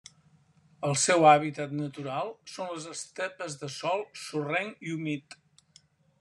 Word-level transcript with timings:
El 0.87 0.95
seu 1.01 1.25
hàbitat 1.31 1.75
natural 1.81 2.31
són 2.55 2.73
les 2.73 2.89
estepes 2.95 3.59
de 3.65 3.71
sòl 3.77 4.03
sorrenc 4.25 4.85
i 4.89 4.97
humit. 4.97 5.41